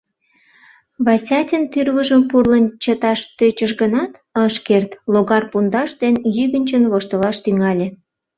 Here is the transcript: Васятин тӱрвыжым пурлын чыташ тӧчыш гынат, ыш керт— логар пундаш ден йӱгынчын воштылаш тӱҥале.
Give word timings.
Васятин 1.05 1.63
тӱрвыжым 1.71 2.21
пурлын 2.29 2.65
чыташ 2.83 3.19
тӧчыш 3.37 3.71
гынат, 3.81 4.11
ыш 4.45 4.55
керт— 4.67 4.91
логар 5.13 5.43
пундаш 5.51 5.91
ден 6.01 6.15
йӱгынчын 6.35 6.83
воштылаш 6.91 7.37
тӱҥале. 7.43 7.87